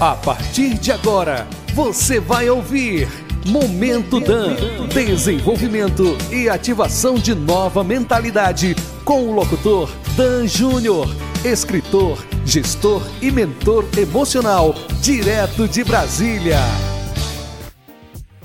[0.00, 3.06] A partir de agora, você vai ouvir
[3.46, 4.56] Momento Dan
[4.88, 11.06] desenvolvimento e ativação de nova mentalidade com o locutor Dan Júnior,
[11.44, 16.58] escritor, gestor e mentor emocional, direto de Brasília.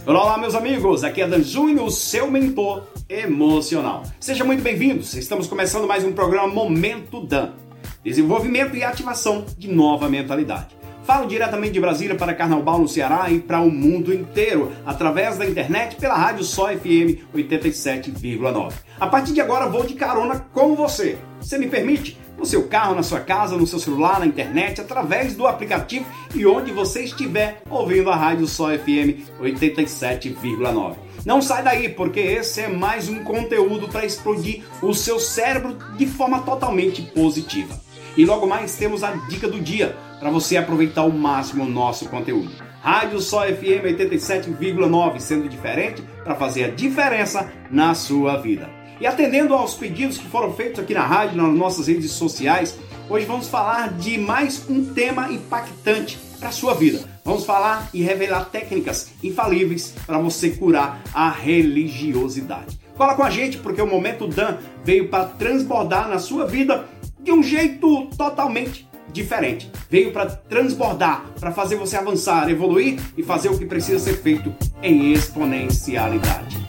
[0.06, 4.04] Olá, meus amigos, aqui é Dan Júnior, seu mentor emocional.
[4.20, 5.16] Sejam muito bem-vindos.
[5.16, 7.54] Estamos começando mais um programa Momento Dan.
[8.04, 10.79] Desenvolvimento e ativação de nova mentalidade.
[11.10, 15.46] Falo diretamente de Brasília para Carnaval no Ceará e para o mundo inteiro, através da
[15.48, 18.74] internet pela rádio Só FM 87,9.
[19.00, 21.18] A partir de agora vou de carona com você.
[21.42, 22.16] Você me permite?
[22.38, 26.46] No seu carro, na sua casa, no seu celular, na internet, através do aplicativo e
[26.46, 30.94] onde você estiver ouvindo a rádio Só FM 87,9.
[31.26, 36.06] Não sai daí, porque esse é mais um conteúdo para explodir o seu cérebro de
[36.06, 37.89] forma totalmente positiva.
[38.20, 42.10] E logo mais temos a dica do dia para você aproveitar ao máximo o nosso
[42.10, 42.52] conteúdo.
[42.82, 48.70] Rádio Só FM 87,9, sendo diferente para fazer a diferença na sua vida.
[49.00, 52.78] E atendendo aos pedidos que foram feitos aqui na rádio, nas nossas redes sociais,
[53.10, 57.00] hoje vamos falar de mais um tema impactante para a sua vida.
[57.24, 62.78] Vamos falar e revelar técnicas infalíveis para você curar a religiosidade.
[62.98, 66.84] Cola com a gente porque o Momento Dan veio para transbordar na sua vida
[67.20, 69.72] de um jeito totalmente diferente.
[69.90, 74.54] Veio para transbordar, para fazer você avançar, evoluir e fazer o que precisa ser feito
[74.82, 76.69] em exponencialidade.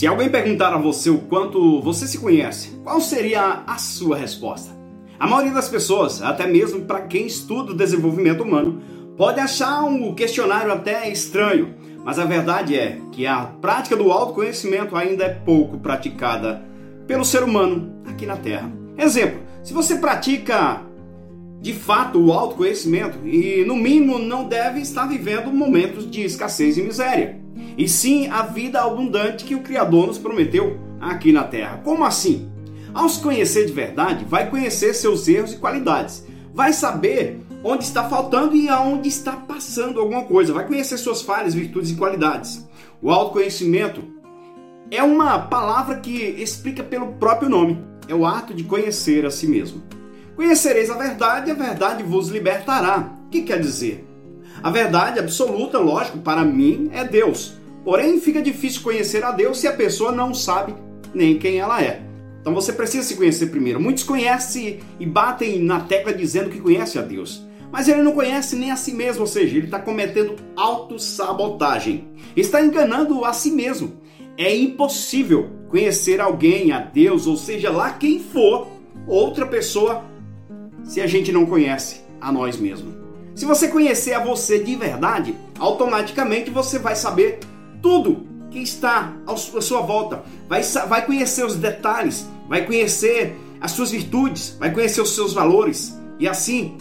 [0.00, 4.74] Se alguém perguntar a você o quanto você se conhece, qual seria a sua resposta?
[5.18, 8.80] A maioria das pessoas, até mesmo para quem estuda o desenvolvimento humano,
[9.14, 14.96] pode achar um questionário até estranho, mas a verdade é que a prática do autoconhecimento
[14.96, 16.64] ainda é pouco praticada
[17.06, 18.72] pelo ser humano aqui na Terra.
[18.96, 20.80] Exemplo, se você pratica
[21.60, 26.82] de fato o autoconhecimento e no mínimo não deve estar vivendo momentos de escassez e
[26.82, 27.38] miséria
[27.80, 31.80] e sim a vida abundante que o Criador nos prometeu aqui na Terra.
[31.82, 32.52] Como assim?
[32.92, 38.06] Ao se conhecer de verdade, vai conhecer seus erros e qualidades, vai saber onde está
[38.06, 42.68] faltando e aonde está passando alguma coisa, vai conhecer suas falhas, virtudes e qualidades.
[43.00, 44.02] O autoconhecimento
[44.90, 49.46] é uma palavra que explica pelo próprio nome, é o ato de conhecer a si
[49.46, 49.82] mesmo.
[50.36, 53.10] Conhecereis a verdade e a verdade vos libertará.
[53.26, 54.06] O que quer dizer?
[54.62, 57.58] A verdade absoluta, lógico, para mim é Deus.
[57.84, 60.74] Porém, fica difícil conhecer a Deus se a pessoa não sabe
[61.14, 62.02] nem quem ela é.
[62.40, 63.80] Então você precisa se conhecer primeiro.
[63.80, 67.46] Muitos conhecem e batem na tecla dizendo que conhece a Deus.
[67.70, 72.08] Mas ele não conhece nem a si mesmo, ou seja, ele está cometendo autossabotagem.
[72.36, 74.00] Está enganando a si mesmo.
[74.36, 78.66] É impossível conhecer alguém, a Deus, ou seja lá quem for,
[79.06, 80.04] outra pessoa,
[80.82, 82.94] se a gente não conhece a nós mesmos.
[83.34, 87.38] Se você conhecer a você de verdade, automaticamente você vai saber
[87.82, 90.24] tudo que está à sua volta.
[90.48, 95.96] Vai, vai conhecer os detalhes, vai conhecer as suas virtudes, vai conhecer os seus valores.
[96.18, 96.76] E assim,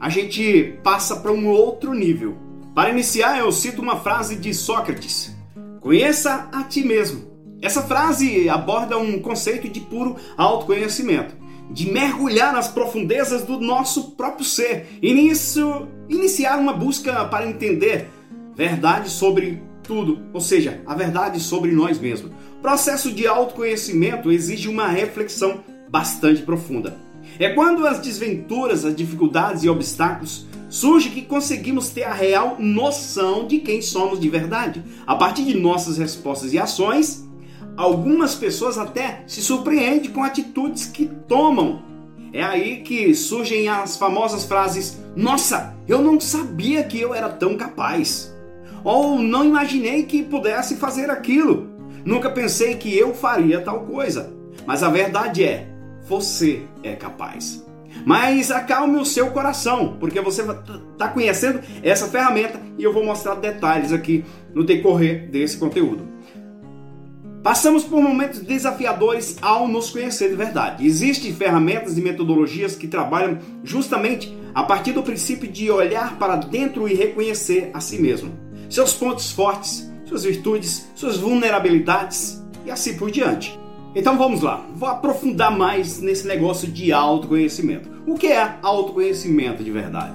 [0.00, 2.36] a gente passa para um outro nível.
[2.74, 5.34] Para iniciar, eu cito uma frase de Sócrates:
[5.80, 7.30] Conheça a ti mesmo.
[7.60, 11.36] Essa frase aborda um conceito de puro autoconhecimento,
[11.70, 18.08] de mergulhar nas profundezas do nosso próprio ser e nisso iniciar uma busca para entender
[18.56, 22.30] verdade sobre tudo, ou seja, a verdade sobre nós mesmos.
[22.30, 26.96] O processo de autoconhecimento exige uma reflexão bastante profunda.
[27.38, 33.46] É quando as desventuras, as dificuldades e obstáculos surgem que conseguimos ter a real noção
[33.46, 34.82] de quem somos de verdade.
[35.06, 37.28] A partir de nossas respostas e ações,
[37.76, 41.82] algumas pessoas até se surpreendem com atitudes que tomam.
[42.32, 47.56] É aí que surgem as famosas frases: Nossa, eu não sabia que eu era tão
[47.56, 48.31] capaz
[48.84, 51.70] ou não imaginei que pudesse fazer aquilo.
[52.04, 54.32] Nunca pensei que eu faria tal coisa.
[54.66, 55.68] Mas a verdade é,
[56.06, 57.64] você é capaz.
[58.04, 60.42] Mas acalme o seu coração, porque você
[60.92, 64.24] está conhecendo essa ferramenta e eu vou mostrar detalhes aqui
[64.54, 66.10] no decorrer desse conteúdo.
[67.42, 70.86] Passamos por momentos desafiadores ao nos conhecer de verdade.
[70.86, 76.88] Existem ferramentas e metodologias que trabalham justamente a partir do princípio de olhar para dentro
[76.88, 78.32] e reconhecer a si mesmo
[78.68, 83.58] seus pontos fortes, suas virtudes, suas vulnerabilidades e assim por diante.
[83.94, 87.90] Então vamos lá, vou aprofundar mais nesse negócio de autoconhecimento.
[88.06, 90.14] O que é autoconhecimento de verdade?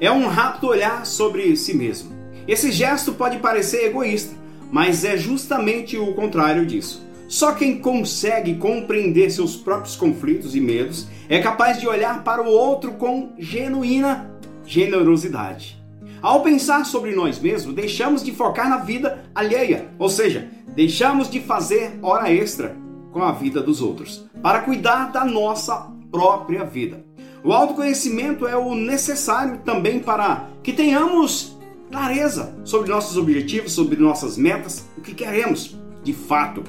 [0.00, 2.10] É um rápido olhar sobre si mesmo.
[2.48, 4.34] Esse gesto pode parecer egoísta,
[4.72, 7.06] mas é justamente o contrário disso.
[7.28, 12.50] Só quem consegue compreender seus próprios conflitos e medos é capaz de olhar para o
[12.50, 14.30] outro com genuína
[14.66, 15.79] generosidade.
[16.22, 21.40] Ao pensar sobre nós mesmos, deixamos de focar na vida alheia, ou seja, deixamos de
[21.40, 22.76] fazer hora extra
[23.10, 27.04] com a vida dos outros, para cuidar da nossa própria vida.
[27.42, 31.56] O autoconhecimento é o necessário também para que tenhamos
[31.90, 35.74] clareza sobre nossos objetivos, sobre nossas metas, o que queremos
[36.04, 36.62] de fato.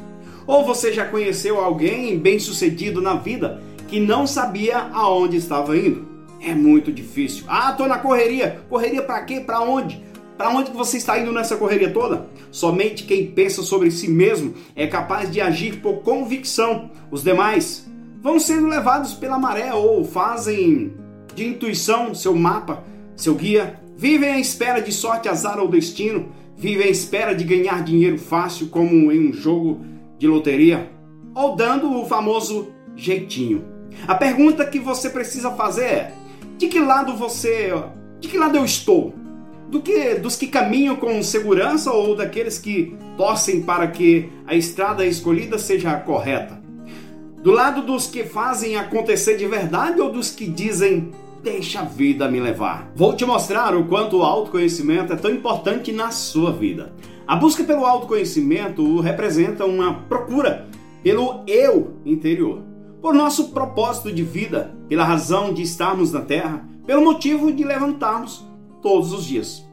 [0.48, 6.11] Ou você já conheceu alguém bem-sucedido na vida que não sabia aonde estava indo?
[6.44, 7.46] É muito difícil.
[7.48, 8.62] Ah, tô na correria.
[8.70, 9.40] Correria para quê?
[9.40, 10.04] Para onde?
[10.38, 12.28] Para onde que você está indo nessa correria toda?
[12.50, 16.90] Somente quem pensa sobre si mesmo é capaz de agir por convicção.
[17.12, 17.88] Os demais
[18.22, 20.94] vão sendo levados pela maré ou fazem
[21.36, 22.84] de intuição seu mapa,
[23.16, 27.84] seu guia, vivem à espera de sorte, azar ou destino, vivem à espera de ganhar
[27.84, 29.86] dinheiro fácil como em um jogo
[30.18, 30.92] de loteria,
[31.36, 33.64] ou dando o famoso jeitinho.
[34.08, 36.14] A pergunta que você precisa fazer é:
[36.62, 37.74] de que lado você,
[38.20, 39.16] de que lado eu estou?
[39.68, 45.06] do que dos que caminham com segurança ou daqueles que torcem para que a estrada
[45.06, 46.62] escolhida seja a correta?
[47.42, 51.12] Do lado dos que fazem acontecer de verdade ou dos que dizem
[51.42, 52.92] deixa a vida me levar?
[52.96, 56.94] Vou te mostrar o quanto o autoconhecimento é tão importante na sua vida.
[57.26, 60.68] A busca pelo autoconhecimento representa uma procura
[61.02, 62.62] pelo eu interior,
[63.02, 68.46] por nosso propósito de vida, pela razão de estarmos na Terra, pelo motivo de levantarmos
[68.82, 69.66] todos os dias.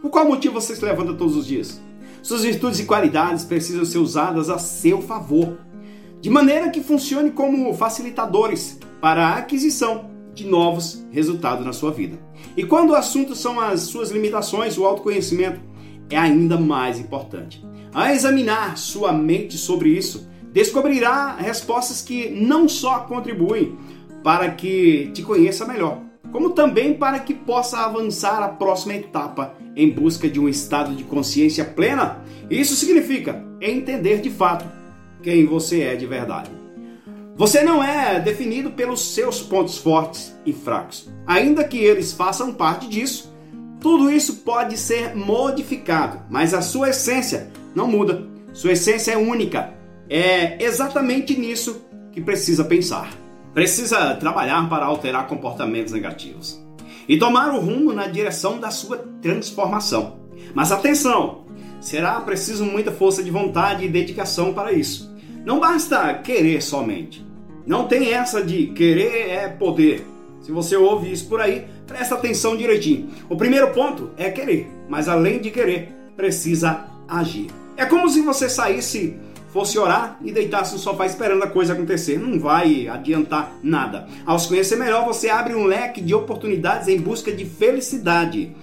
[0.00, 1.80] Por qual motivo você se levanta todos os dias?
[2.22, 5.58] Suas virtudes e qualidades precisam ser usadas a seu favor,
[6.20, 12.18] de maneira que funcione como facilitadores para a aquisição de novos resultados na sua vida.
[12.56, 15.60] E quando o assunto são as suas limitações, o autoconhecimento
[16.10, 17.64] é ainda mais importante.
[17.94, 23.76] A examinar sua mente sobre isso, descobrirá respostas que não só contribuem
[24.22, 26.00] para que te conheça melhor,
[26.30, 31.04] como também para que possa avançar à próxima etapa em busca de um estado de
[31.04, 32.22] consciência plena.
[32.50, 34.64] Isso significa entender de fato
[35.22, 36.50] quem você é de verdade.
[37.34, 41.10] Você não é definido pelos seus pontos fortes e fracos.
[41.26, 43.32] Ainda que eles façam parte disso,
[43.80, 48.26] tudo isso pode ser modificado, mas a sua essência não muda.
[48.52, 49.72] Sua essência é única.
[50.14, 53.22] É exatamente nisso que precisa pensar
[53.52, 56.60] precisa trabalhar para alterar comportamentos negativos
[57.08, 60.20] e tomar o rumo na direção da sua transformação.
[60.54, 61.44] Mas atenção,
[61.80, 65.14] será preciso muita força de vontade e dedicação para isso.
[65.44, 67.26] Não basta querer somente.
[67.66, 70.06] Não tem essa de querer é poder.
[70.40, 73.10] Se você ouve isso por aí, presta atenção direitinho.
[73.28, 77.48] O primeiro ponto é querer, mas além de querer, precisa agir.
[77.76, 79.16] É como se você saísse
[79.52, 82.18] fosse orar e deitasse no sofá esperando a coisa acontecer.
[82.18, 84.08] Não vai adiantar nada.
[84.24, 88.56] Ao se conhecer melhor, você abre um leque de oportunidades em busca de felicidade.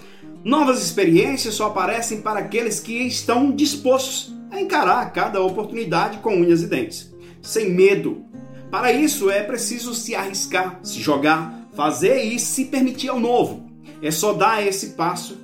[0.43, 6.63] Novas experiências só aparecem para aqueles que estão dispostos a encarar cada oportunidade com unhas
[6.63, 8.25] e dentes, sem medo.
[8.71, 13.69] Para isso é preciso se arriscar, se jogar, fazer e se permitir ao novo.
[14.01, 15.37] É só dar esse passo,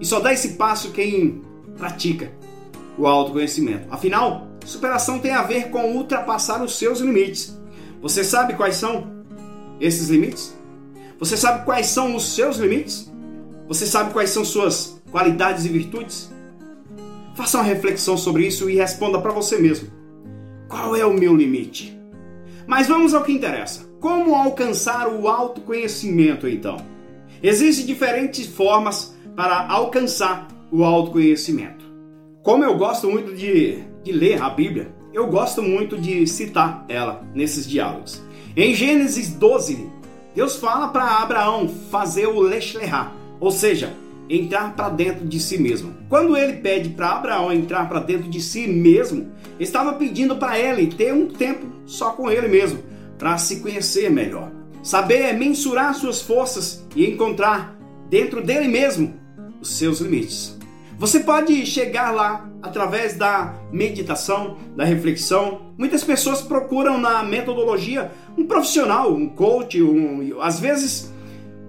[0.00, 1.42] e só dá esse passo quem
[1.76, 2.32] pratica
[2.96, 3.86] o autoconhecimento.
[3.90, 7.58] Afinal, Superação tem a ver com ultrapassar os seus limites.
[8.02, 9.24] Você sabe quais são
[9.80, 10.54] esses limites?
[11.18, 13.10] Você sabe quais são os seus limites?
[13.66, 16.30] Você sabe quais são suas qualidades e virtudes?
[17.34, 19.88] Faça uma reflexão sobre isso e responda para você mesmo.
[20.68, 21.98] Qual é o meu limite?
[22.66, 23.88] Mas vamos ao que interessa.
[23.98, 26.76] Como alcançar o autoconhecimento então?
[27.42, 31.86] Existem diferentes formas para alcançar o autoconhecimento.
[32.42, 37.66] Como eu gosto muito de ler a Bíblia, eu gosto muito de citar ela nesses
[37.66, 38.22] diálogos.
[38.56, 39.88] Em Gênesis 12,
[40.34, 43.94] Deus fala para Abraão fazer o Lechlerá, ou seja,
[44.28, 45.94] entrar para dentro de si mesmo.
[46.08, 50.88] Quando ele pede para Abraão entrar para dentro de si mesmo, estava pedindo para ele
[50.88, 52.82] ter um tempo só com ele mesmo,
[53.18, 54.50] para se conhecer melhor.
[54.82, 57.76] Saber mensurar suas forças e encontrar
[58.08, 59.14] dentro dele mesmo
[59.60, 60.57] os seus limites.
[60.98, 65.60] Você pode chegar lá através da meditação, da reflexão.
[65.78, 71.12] Muitas pessoas procuram na metodologia um profissional, um coach, um, às vezes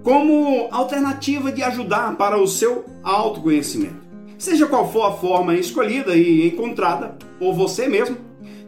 [0.02, 4.00] como alternativa de ajudar para o seu autoconhecimento.
[4.36, 8.16] Seja qual for a forma escolhida e encontrada por você mesmo,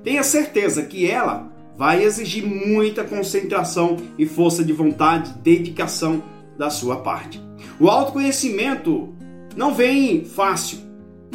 [0.04, 6.22] tenha certeza que ela vai exigir muita concentração e força de vontade, dedicação
[6.56, 7.42] da sua parte.
[7.80, 9.12] O autoconhecimento
[9.56, 10.78] não vem fácil,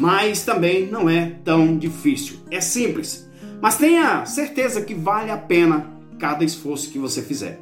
[0.00, 2.38] mas também não é tão difícil.
[2.50, 3.28] É simples,
[3.60, 5.86] mas tenha certeza que vale a pena
[6.18, 7.60] cada esforço que você fizer.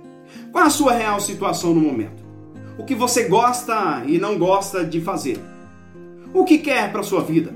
[0.53, 2.25] Qual a sua real situação no momento?
[2.79, 5.39] O que você gosta e não gosta de fazer?
[6.33, 7.55] O que quer para sua vida?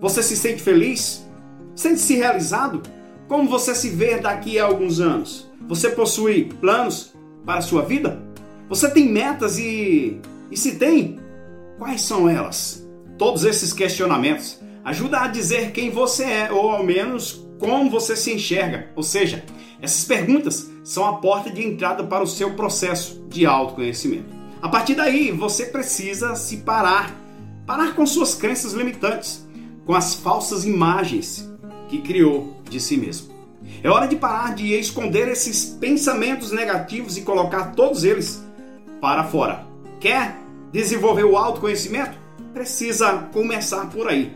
[0.00, 1.26] Você se sente feliz?
[1.74, 2.82] Sente-se realizado?
[3.26, 5.50] Como você se vê daqui a alguns anos?
[5.68, 7.12] Você possui planos
[7.44, 8.20] para a sua vida?
[8.68, 11.18] Você tem metas e e se tem,
[11.80, 12.86] quais são elas?
[13.16, 18.32] Todos esses questionamentos ajudam a dizer quem você é ou ao menos como você se
[18.32, 18.90] enxerga.
[18.94, 19.42] Ou seja,
[19.80, 24.28] essas perguntas são a porta de entrada para o seu processo de autoconhecimento.
[24.60, 27.18] A partir daí, você precisa se parar,
[27.66, 29.48] parar com suas crenças limitantes,
[29.86, 31.50] com as falsas imagens
[31.88, 33.30] que criou de si mesmo.
[33.82, 38.44] É hora de parar de esconder esses pensamentos negativos e colocar todos eles
[39.00, 39.64] para fora.
[39.98, 40.39] Quer
[40.72, 42.18] desenvolver o autoconhecimento?
[42.52, 44.32] Precisa começar por aí.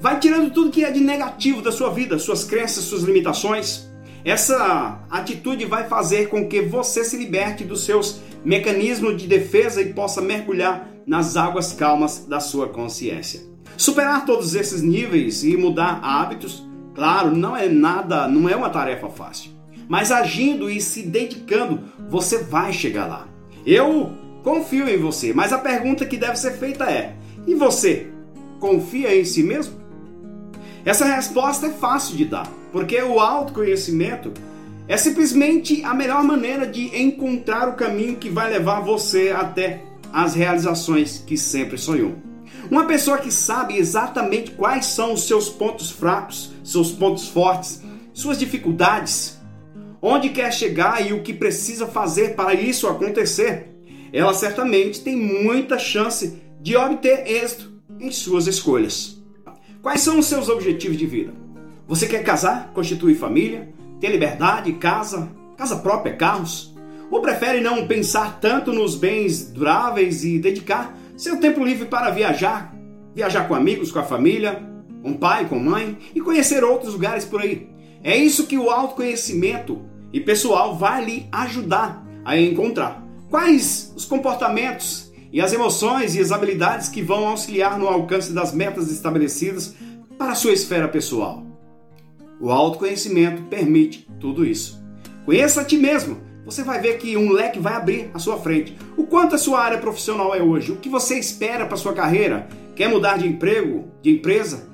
[0.00, 3.88] Vai tirando tudo que é de negativo da sua vida, suas crenças, suas limitações.
[4.24, 9.92] Essa atitude vai fazer com que você se liberte dos seus mecanismos de defesa e
[9.92, 13.40] possa mergulhar nas águas calmas da sua consciência.
[13.76, 19.08] Superar todos esses níveis e mudar hábitos, claro, não é nada, não é uma tarefa
[19.08, 19.50] fácil.
[19.88, 23.28] Mas agindo e se dedicando, você vai chegar lá.
[23.66, 24.12] Eu
[24.42, 27.14] confio em você, mas a pergunta que deve ser feita é:
[27.46, 28.08] e você
[28.58, 29.80] confia em si mesmo?
[30.84, 34.32] Essa resposta é fácil de dar, porque o autoconhecimento
[34.88, 39.82] é simplesmente a melhor maneira de encontrar o caminho que vai levar você até
[40.12, 42.14] as realizações que sempre sonhou.
[42.70, 47.82] Uma pessoa que sabe exatamente quais são os seus pontos fracos, seus pontos fortes,
[48.12, 49.38] suas dificuldades,
[50.02, 53.69] onde quer chegar e o que precisa fazer para isso acontecer,
[54.12, 59.20] ela certamente tem muita chance de obter êxito em suas escolhas.
[59.82, 61.32] Quais são os seus objetivos de vida?
[61.86, 66.74] Você quer casar, constituir família, ter liberdade, casa, casa própria, carros?
[67.10, 72.74] Ou prefere não pensar tanto nos bens duráveis e dedicar seu tempo livre para viajar,
[73.14, 74.62] viajar com amigos, com a família,
[75.02, 77.68] com pai, com mãe e conhecer outros lugares por aí?
[78.02, 83.04] É isso que o autoconhecimento e pessoal vai lhe ajudar a encontrar.
[83.30, 88.52] Quais os comportamentos e as emoções e as habilidades que vão auxiliar no alcance das
[88.52, 89.76] metas estabelecidas
[90.18, 91.46] para a sua esfera pessoal?
[92.40, 94.82] O autoconhecimento permite tudo isso.
[95.24, 96.18] Conheça a ti mesmo.
[96.44, 98.76] Você vai ver que um leque vai abrir à sua frente.
[98.96, 100.72] O quanto a sua área profissional é hoje?
[100.72, 102.48] O que você espera para sua carreira?
[102.74, 104.68] Quer mudar de emprego, de empresa?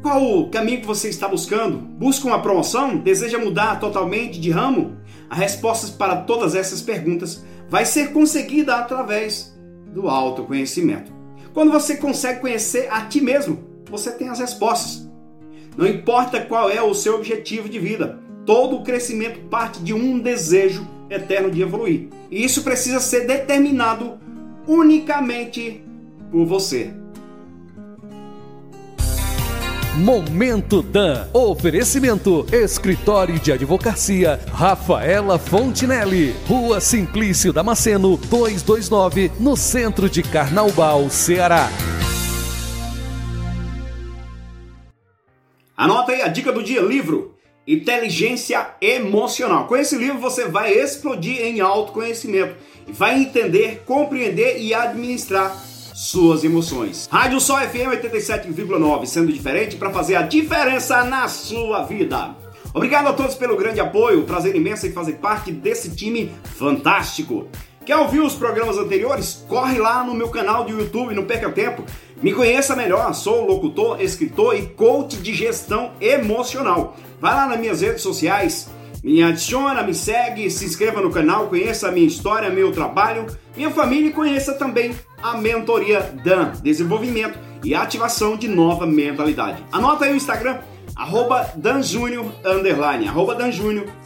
[0.00, 1.78] Qual o caminho que você está buscando?
[1.78, 2.98] Busca uma promoção?
[2.98, 4.96] Deseja mudar totalmente de ramo?
[5.28, 9.56] A resposta para todas essas perguntas vai ser conseguida através
[9.94, 11.12] do autoconhecimento.
[11.54, 15.08] Quando você consegue conhecer a ti mesmo, você tem as respostas.
[15.76, 20.18] Não importa qual é o seu objetivo de vida, todo o crescimento parte de um
[20.18, 22.08] desejo eterno de evoluir.
[22.30, 24.18] E isso precisa ser determinado
[24.66, 25.82] unicamente
[26.30, 26.92] por você.
[29.96, 31.26] Momento Dan.
[31.32, 36.32] Oferecimento: Escritório de Advocacia Rafaela Fontinelli.
[36.46, 41.68] Rua Simplício Damasceno, 229, no centro de Carnaubal, Ceará.
[45.76, 47.34] Anota aí a dica do dia: livro
[47.66, 49.66] Inteligência Emocional.
[49.66, 52.54] Com esse livro você vai explodir em autoconhecimento
[52.86, 55.69] e vai entender, compreender e administrar
[56.00, 57.06] suas emoções.
[57.12, 62.34] Rádio Sol FM 87,9, sendo diferente para fazer a diferença na sua vida.
[62.72, 67.48] Obrigado a todos pelo grande apoio, prazer imenso em fazer parte desse time fantástico.
[67.84, 69.44] Quer ouvir os programas anteriores?
[69.46, 71.84] Corre lá no meu canal do YouTube, não perca tempo.
[72.22, 76.96] Me conheça melhor, sou locutor, escritor e coach de gestão emocional.
[77.20, 78.70] Vai lá nas minhas redes sociais,
[79.04, 83.70] me adiciona, me segue, se inscreva no canal, conheça a minha história, meu trabalho, minha
[83.70, 89.64] família e conheça também a mentoria DAN, desenvolvimento e ativação de nova mentalidade.
[89.70, 90.58] Anota aí o Instagram,
[90.96, 93.36] arroba danjúnior, underline, arroba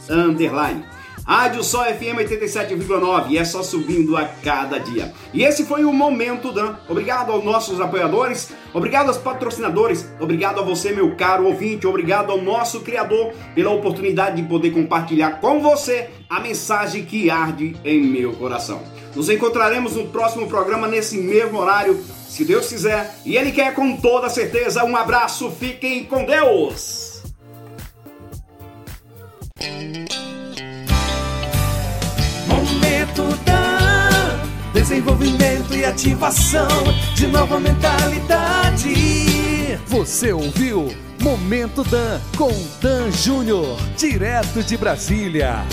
[0.09, 0.83] underline.
[1.25, 5.11] Rádio Sol FM 87,9 e é só subindo a cada dia.
[5.33, 6.75] E esse foi o Momento Dan.
[6.87, 12.39] Obrigado aos nossos apoiadores, obrigado aos patrocinadores, obrigado a você, meu caro ouvinte, obrigado ao
[12.39, 18.33] nosso Criador pela oportunidade de poder compartilhar com você a mensagem que arde em meu
[18.33, 18.83] coração.
[19.15, 23.97] Nos encontraremos no próximo programa nesse mesmo horário, se Deus quiser, e Ele quer com
[23.97, 24.83] toda certeza.
[24.83, 27.04] Um abraço, fiquem com Deus!
[34.95, 36.67] Desenvolvimento e ativação
[37.15, 38.93] de nova mentalidade.
[39.87, 40.89] Você ouviu
[41.21, 45.65] Momento Dan com Dan Júnior, direto de Brasília.